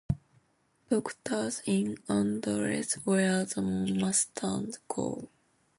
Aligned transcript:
Doctors 0.89 1.61
in 1.67 1.95
undress 2.09 3.05
wear 3.05 3.45
the 3.45 3.61
masters' 3.61 4.79
gown. 4.87 5.27